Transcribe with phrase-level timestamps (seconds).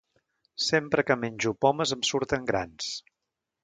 [0.67, 2.93] Sempre que menjo pomes em surten grans